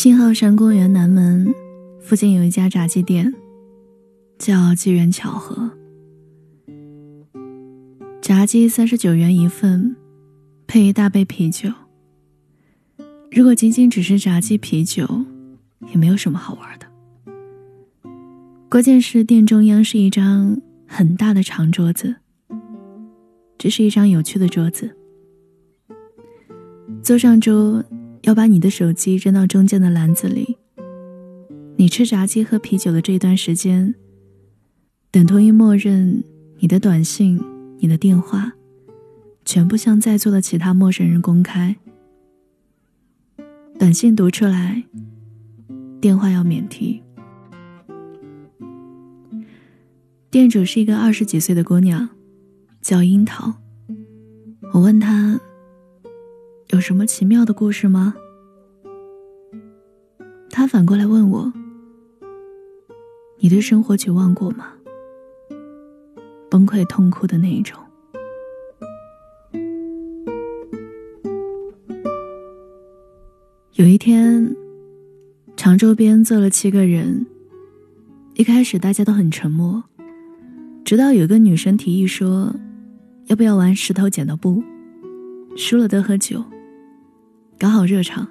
[0.00, 1.52] 信号山公园南门
[1.98, 3.34] 附近有一家炸鸡店，
[4.38, 5.68] 叫机缘巧合。
[8.22, 9.96] 炸鸡三十九元一份，
[10.68, 11.68] 配一大杯啤酒。
[13.32, 15.04] 如果仅仅只是炸鸡啤酒，
[15.88, 16.86] 也没有什么好玩的。
[18.68, 22.14] 关键是店中央是一张很大的长桌子，
[23.58, 24.96] 这是一张有趣的桌子。
[27.02, 27.84] 坐上桌，
[28.28, 30.58] 要把你的手机扔到中间的篮子里。
[31.76, 33.94] 你吃炸鸡喝啤酒的这段时间，
[35.10, 36.22] 等同于默认
[36.58, 37.42] 你的短信、
[37.78, 38.52] 你的电话，
[39.46, 41.74] 全部向在座的其他陌生人公开。
[43.78, 44.84] 短信读出来，
[45.98, 47.02] 电话要免提。
[50.30, 52.06] 店主是一个二十几岁的姑娘，
[52.82, 53.54] 叫樱桃。
[54.74, 55.40] 我问她。
[56.68, 58.14] 有什么奇妙的故事吗？
[60.50, 61.50] 他反过来问我
[63.40, 64.74] ：“你对生活绝望过吗？
[66.50, 67.80] 崩溃痛哭的那一种？”
[73.72, 74.54] 有一天，
[75.56, 77.24] 长洲边坐了七个人，
[78.34, 79.82] 一开始大家都很沉默，
[80.84, 82.54] 直到有个女生提议说
[83.28, 84.62] ：“要不要玩石头剪刀布？
[85.56, 86.44] 输了得喝酒。”
[87.58, 88.24] 刚好热场，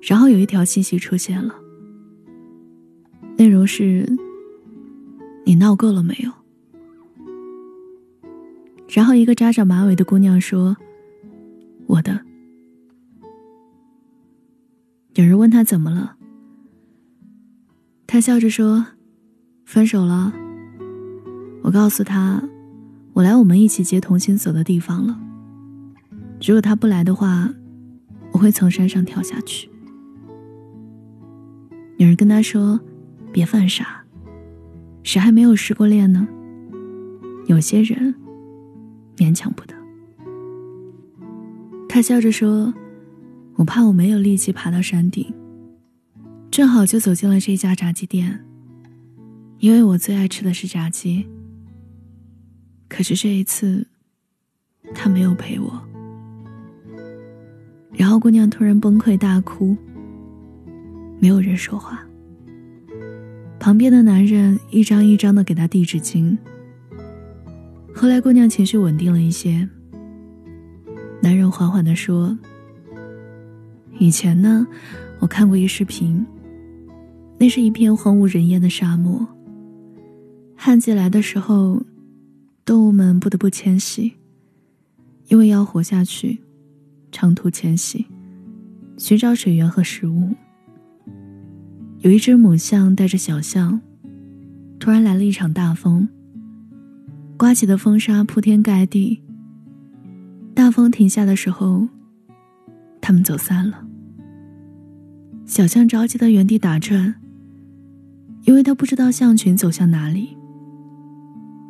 [0.00, 1.52] 然后有一条信息出现了，
[3.36, 4.08] 内容是
[5.44, 6.30] ：“你闹够了没有？”
[8.88, 10.76] 然后一个扎着马尾的姑娘说
[11.88, 12.20] ：“我的。”
[15.14, 16.16] 有人问他怎么了，
[18.06, 18.86] 他笑着说
[19.66, 20.32] ：“分手了。”
[21.62, 22.40] 我告诉他
[23.12, 25.18] ：“我来我们一起接同心走的地方了。
[26.46, 27.52] 如果他不来的话。”
[28.32, 29.68] 我会从山上跳下去。
[31.98, 32.80] 有人跟他说
[33.32, 34.04] ：“别犯傻，
[35.02, 36.26] 谁还没有失过恋呢？
[37.46, 38.14] 有些人
[39.16, 39.74] 勉强不得。”
[41.88, 42.72] 他笑着说
[43.56, 45.32] ：“我怕我没有力气爬到山顶。”
[46.50, 48.44] 正好就走进了这家炸鸡店，
[49.58, 51.28] 因为我最爱吃的是炸鸡。
[52.88, 53.86] 可是这一次，
[54.94, 55.89] 他没有陪我。
[58.10, 59.76] 然后姑娘突然崩溃大哭，
[61.20, 62.04] 没有人说话。
[63.60, 66.36] 旁边的男人一张一张的给她递纸巾。
[67.94, 69.68] 后来姑娘情绪稳定了一些，
[71.22, 72.36] 男人缓缓的说
[74.00, 74.66] ：“以前呢，
[75.20, 76.26] 我看过一视频，
[77.38, 79.24] 那是一片荒无人烟的沙漠。
[80.56, 81.80] 旱季来的时候，
[82.64, 84.12] 动物们不得不迁徙，
[85.28, 86.40] 因为要活下去。”
[87.12, 88.06] 长途迁徙，
[88.96, 90.34] 寻找水源和食物。
[91.98, 93.80] 有一只母象带着小象，
[94.78, 96.08] 突然来了一场大风，
[97.36, 99.22] 刮起的风沙铺天盖地。
[100.54, 101.88] 大风停下的时候，
[103.00, 103.86] 他们走散了。
[105.44, 107.14] 小象着急的原地打转，
[108.44, 110.36] 因为他不知道象群走向哪里。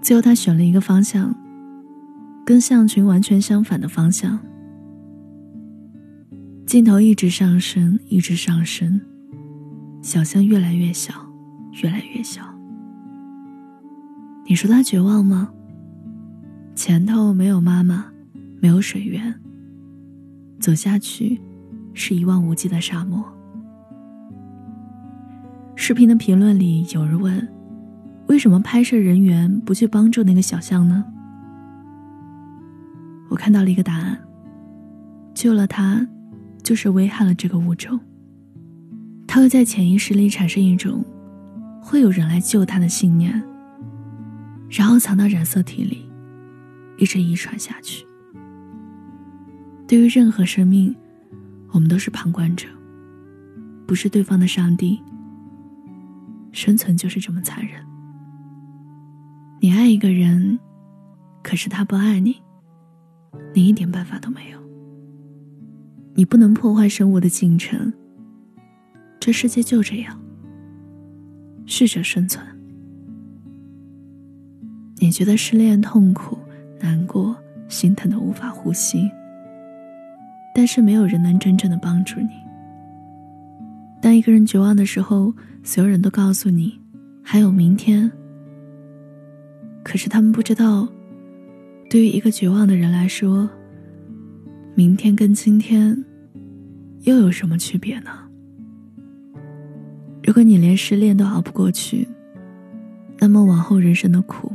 [0.00, 1.34] 最后，他选了一个方向，
[2.46, 4.38] 跟象群完全相反的方向。
[6.74, 9.00] 镜头一直上升，一直上升，
[10.02, 11.14] 小象越来越小，
[11.84, 12.42] 越来越小。
[14.44, 15.52] 你说他绝望吗？
[16.74, 18.06] 前头没有妈妈，
[18.60, 19.32] 没有水源，
[20.58, 21.40] 走下去
[21.92, 23.24] 是一望无际的沙漠。
[25.76, 27.48] 视频的评论里有人问：
[28.26, 31.04] 为什么拍摄人员不去帮助那个小象呢？
[33.28, 34.18] 我看到了一个答案：
[35.34, 36.04] 救了他。
[36.64, 38.00] 就是危害了这个物种。
[39.28, 41.04] 他会在潜意识里产生一种
[41.80, 43.42] 会有人来救他的信念，
[44.70, 46.08] 然后藏到染色体里，
[46.98, 48.06] 一直遗传下去。
[49.86, 50.94] 对于任何生命，
[51.70, 52.66] 我们都是旁观者，
[53.86, 55.00] 不是对方的上帝。
[56.52, 57.84] 生存就是这么残忍。
[59.60, 60.58] 你爱一个人，
[61.42, 62.40] 可是他不爱你，
[63.52, 64.63] 你一点办法都没有。
[66.14, 67.92] 你不能破坏生物的进程。
[69.18, 70.20] 这世界就这样，
[71.66, 72.44] 适者生存。
[74.98, 76.38] 你觉得失恋痛苦、
[76.80, 77.34] 难过、
[77.68, 79.10] 心疼的无法呼吸，
[80.54, 82.28] 但是没有人能真正的帮助你。
[84.00, 85.32] 当一个人绝望的时候，
[85.62, 86.78] 所有人都告诉你
[87.22, 88.10] 还有明天。
[89.82, 90.86] 可是他们不知道，
[91.90, 93.48] 对于一个绝望的人来说。
[94.76, 95.96] 明天跟今天
[97.02, 98.10] 又有什么区别呢？
[100.24, 102.08] 如果你连失恋都熬不过去，
[103.20, 104.52] 那么往后人生的苦，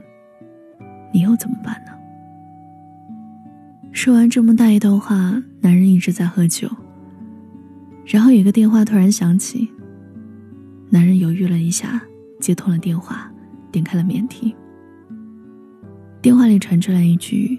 [1.13, 1.93] 你又怎么办呢？
[3.93, 6.69] 说完这么大一段话，男人一直在喝酒。
[8.05, 9.69] 然后有个电话突然响起，
[10.89, 12.01] 男人犹豫了一下，
[12.41, 13.31] 接通了电话，
[13.71, 14.53] 点开了免提。
[16.21, 17.57] 电话里传出来一句：“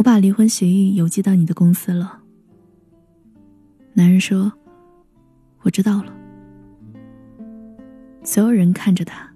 [0.00, 2.22] 我把离婚协议邮寄到你的公司了。”
[3.92, 4.50] 男人说
[5.60, 6.10] ：“我知道了。”
[8.24, 9.30] 所有人看着他，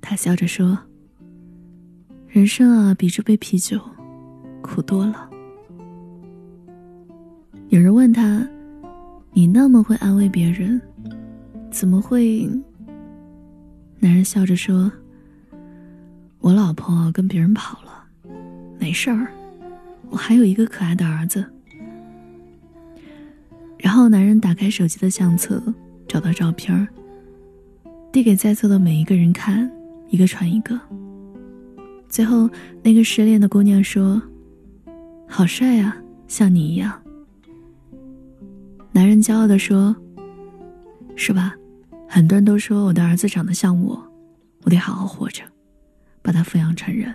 [0.00, 0.78] 他笑着说
[2.26, 3.78] ：“人生啊，比这杯啤酒
[4.62, 5.28] 苦多了。”
[7.68, 8.48] 有人问他
[9.34, 10.80] ：“你那么会安慰别人，
[11.70, 12.48] 怎么会？”
[14.00, 14.90] 男人笑着说
[16.40, 18.06] ：“我老婆跟别人跑了，
[18.78, 19.28] 没事儿，
[20.14, 21.44] 我还有一个可爱的儿子。”
[23.76, 25.60] 然后男人打开手机的相册，
[26.06, 26.86] 找到照片儿。
[28.12, 29.68] 递给在座的每一个人看，
[30.08, 30.78] 一个传一个。
[32.08, 32.48] 最后，
[32.80, 34.22] 那个失恋的姑娘说
[35.26, 35.96] ：“好帅啊，
[36.28, 37.02] 像你一样。”
[38.92, 39.96] 男人骄傲的说
[41.16, 41.56] ：“是吧？
[42.08, 44.00] 很多人都说我的儿子长得像我，
[44.62, 45.42] 我得好好活着，
[46.22, 47.12] 把他抚养成人。”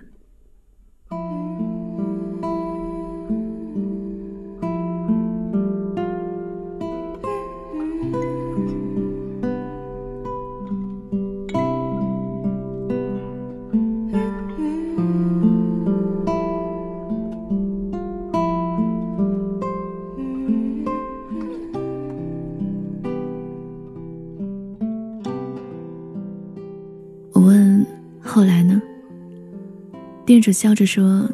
[30.30, 31.28] 店主笑着说：“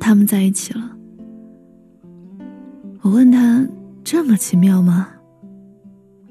[0.00, 0.90] 他们在一起了。”
[3.00, 3.64] 我问他
[4.02, 5.08] ：“这么奇妙吗？”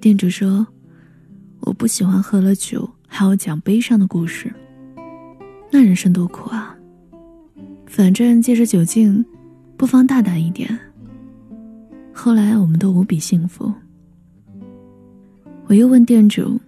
[0.01, 0.67] 店主说
[1.63, 4.53] ：“我不喜欢喝了酒还要讲悲伤的故事，
[5.71, 6.75] 那人生多苦啊！
[7.85, 9.25] 反正借着酒劲，
[9.77, 10.77] 不妨大胆一点。”
[12.11, 13.71] 后来我们都无比幸福。
[15.67, 16.59] 我又问店主。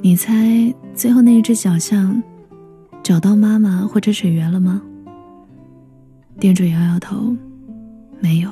[0.00, 2.22] 你猜最后那一只小象
[3.06, 4.82] 找到妈妈或者水源了吗？
[6.40, 7.36] 店主摇摇头，
[8.18, 8.50] 没有。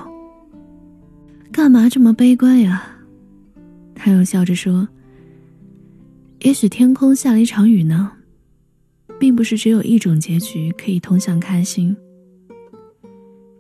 [1.51, 2.87] 干嘛这么悲观呀？
[3.97, 4.89] 他又笑着说
[6.43, 8.13] ：“也许天空下了一场雨呢，
[9.19, 11.97] 并不是只有一种结局可以通向开心。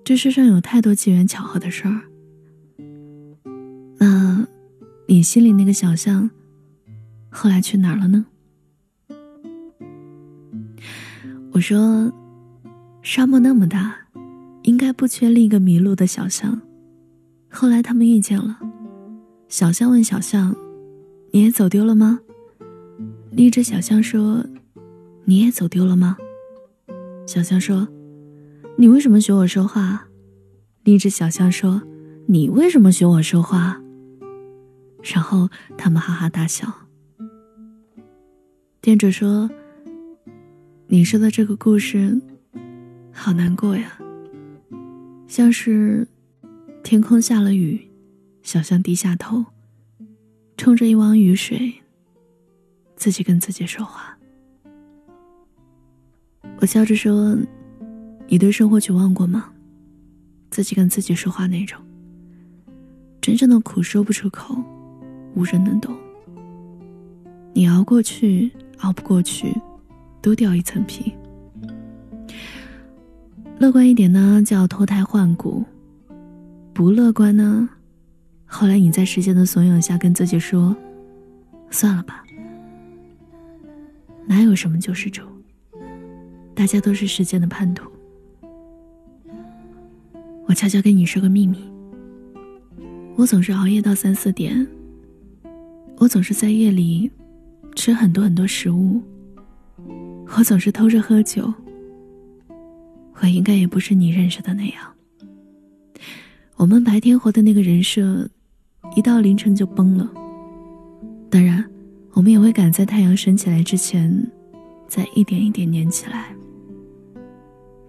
[0.05, 2.02] 这世上有太多机缘巧合的事儿。
[3.99, 4.46] 那，
[5.08, 6.31] 你心里那个小象？”
[7.31, 8.26] 后来去哪儿了呢？
[11.55, 12.12] 我说，
[13.01, 13.95] 沙漠那么大，
[14.65, 16.61] 应该不缺另一个迷路的小象。
[17.49, 18.59] 后来他们遇见了，
[19.49, 20.53] 小象问小象
[21.31, 22.19] ：“你也走丢了吗？”
[23.31, 24.45] 另一只小象说
[25.27, 26.17] ：“你也走丢了吗？”
[27.25, 27.87] 小象说
[28.77, 30.09] ：“你为什么学我说话？”
[30.83, 31.81] 另一只小象说
[32.27, 33.81] ：“你为什么学我说话？”
[35.05, 35.49] 然后
[35.79, 36.67] 他们哈哈大笑。
[38.81, 39.49] 店主说
[40.86, 42.20] ：“你说的这个故事，
[43.12, 43.98] 好难过呀。
[45.26, 46.06] 像是
[46.82, 47.81] 天空下了雨，
[48.43, 49.44] 小象低下头，
[50.56, 51.72] 冲着一汪雨水，
[52.96, 54.17] 自己跟自己说话。”
[56.60, 57.36] 我笑着说
[58.29, 59.50] ：“你对生活绝望过吗？
[60.50, 61.81] 自己跟自己说话那种，
[63.20, 64.56] 真正的苦说不出口，
[65.34, 65.96] 无人能懂。
[67.53, 69.50] 你熬过去。”熬不过去，
[70.24, 71.12] 多掉一层皮。
[73.58, 75.62] 乐观一点呢，叫脱胎换骨；
[76.72, 77.69] 不乐观呢，
[78.46, 80.74] 后来你在时间的怂恿下跟自己说
[81.70, 82.24] ：“算了吧，
[84.26, 85.20] 哪有什么救世主？
[86.54, 87.86] 大家都是时间的叛徒。”
[90.48, 91.58] 我悄悄跟你说个秘密：
[93.14, 94.66] 我总是熬夜到三四点，
[95.98, 97.10] 我总是在夜里。
[97.76, 99.02] 吃很多很多食物，
[100.36, 101.52] 我总是偷着喝酒。
[103.20, 104.82] 我应该也不是你认识的那样。
[106.56, 108.28] 我们白天活的那个人设，
[108.96, 110.10] 一到凌晨就崩了。
[111.31, 111.64] 当然，
[112.12, 114.12] 我们也会赶在太阳升起来之前，
[114.88, 116.34] 再一点一点粘起来。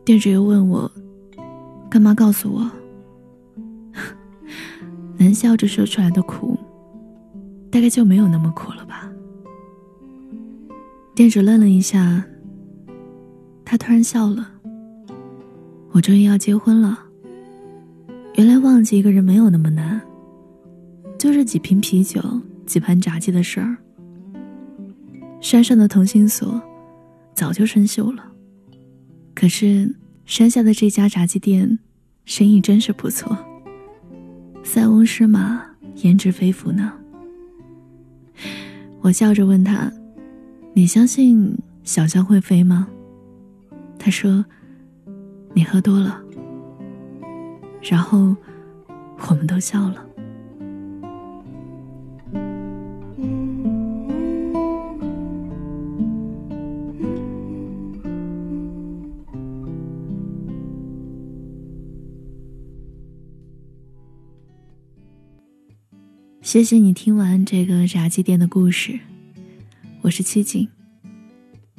[0.04, 0.92] 店主又问我，
[1.90, 2.72] 干嘛告诉我？
[5.18, 6.58] 能笑着说出来的苦，
[7.72, 9.10] 大概就没有那么苦了吧。
[11.16, 12.22] 店主愣了一下，
[13.64, 14.52] 他突然笑了。
[15.92, 17.00] 我终于要结婚了。
[18.34, 20.02] 原来忘记一个人没有那么难，
[21.18, 22.22] 就这几瓶啤酒，
[22.66, 23.78] 几盘炸鸡的事儿。
[25.40, 26.62] 山上的同心锁
[27.34, 28.30] 早就生锈了，
[29.34, 29.96] 可是
[30.26, 31.80] 山下的这家炸鸡店
[32.26, 33.38] 生意真是不错，
[34.66, 35.64] 塞翁失马
[36.04, 36.92] 焉知非福呢。
[39.00, 39.90] 我笑着问他
[40.78, 42.88] ：“你相信小象会飞吗？”
[43.98, 44.46] 他说
[45.56, 46.22] ：“你喝多了。”
[47.82, 48.36] 然后
[49.30, 50.06] 我们都笑了。
[66.42, 69.00] 谢谢你听完这个炸鸡店的故事，
[70.06, 70.68] 我是七景。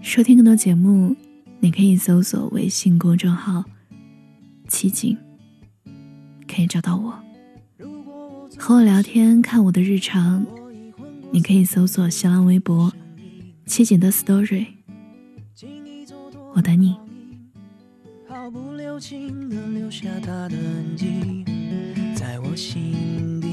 [0.02, 1.14] 收听更多节目，
[1.61, 3.62] 你可以搜索微信公众号
[4.66, 5.16] “七景”，
[6.52, 7.16] 可以找到我。
[8.59, 10.45] 和我聊天、看我的日常，
[11.30, 12.92] 你可以搜索新浪微博
[13.64, 14.66] “七景的 story”。
[16.52, 16.97] 我等你。
[18.28, 21.45] 毫不留情的留下他的痕迹，
[22.16, 23.47] 在我心底。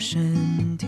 [0.00, 0.86] 身体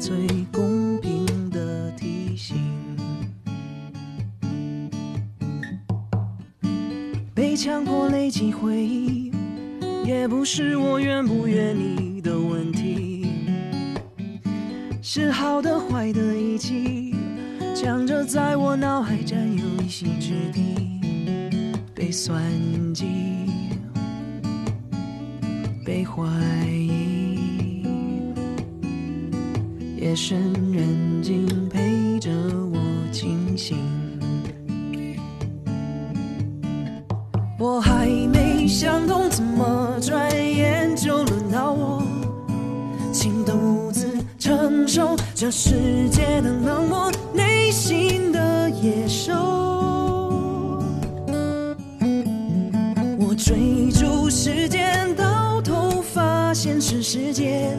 [0.00, 0.16] 最
[0.50, 2.56] 公平的提醒。
[7.34, 9.30] 被强迫累积回忆，
[10.06, 13.26] 也不是我愿不愿意的问题。
[15.02, 17.14] 是好的坏的一起，
[17.74, 20.98] 强着在我脑海占有一席之地，
[21.94, 22.42] 被算
[22.94, 23.04] 计。
[25.84, 26.22] 被怀
[26.68, 27.19] 疑，
[30.00, 30.40] 夜深
[30.72, 32.30] 人静陪着
[32.72, 32.78] 我
[33.12, 33.76] 清醒。
[37.58, 42.02] 我还没想通，怎么转眼就轮到我，
[43.12, 49.34] 请独自承受这世界的冷漠，内心的野兽。
[53.18, 56.54] 我追逐时间到头，发。
[56.54, 57.78] 现是世界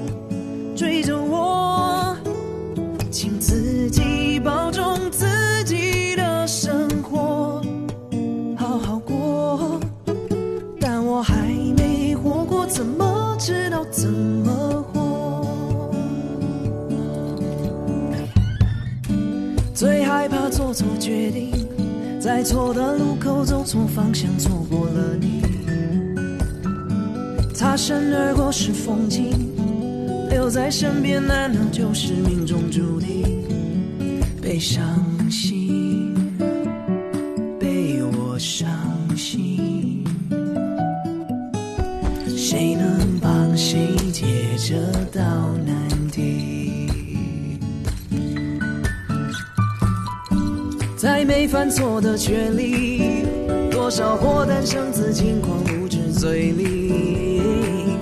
[0.76, 2.11] 追着我，
[20.22, 21.50] 害怕做错决定，
[22.20, 25.42] 在错的路口走错方向，错过了你。
[27.56, 29.32] 擦身而过是风景，
[30.30, 33.42] 留在身边难道就是命中注定？
[34.40, 34.86] 被伤
[35.32, 36.14] 心，
[37.60, 38.70] 被我伤
[39.18, 40.06] 心，
[42.38, 44.76] 谁能帮谁解这
[45.20, 45.24] 道
[51.02, 53.26] 在没犯错的权利，
[53.72, 57.98] 多少祸诞生自轻狂不知嘴里。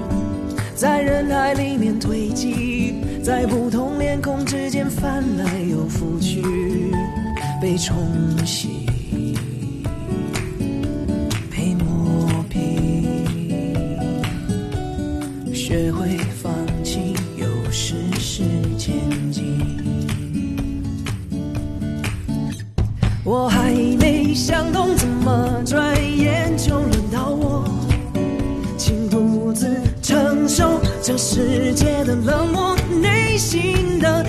[0.76, 6.44] 在人海里面堆积，在不同脸孔之间翻来又覆去，
[7.62, 7.96] 被冲
[8.46, 8.86] 洗，
[11.50, 13.24] 被磨平，
[15.54, 16.18] 学会
[23.30, 27.64] 我还没想通，怎么转眼就轮到我，
[28.76, 29.70] 请独自。
[30.02, 34.26] 承受这世界的冷漠，内心的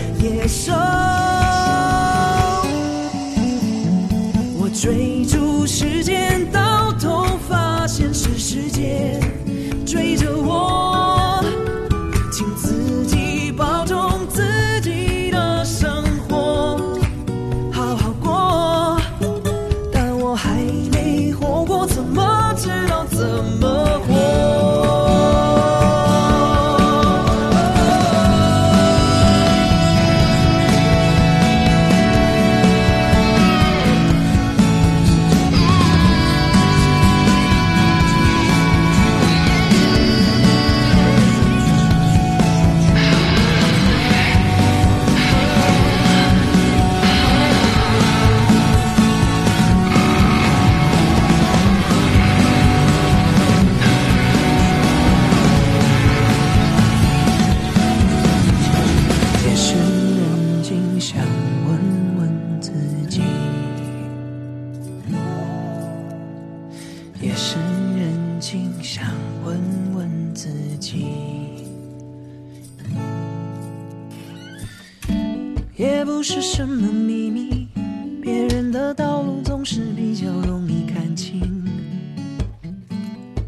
[80.66, 81.40] 比较容易看清，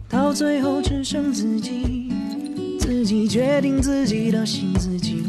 [0.08, 2.12] 到最后只剩自己，
[2.78, 5.21] 自己决定自己的心，自己。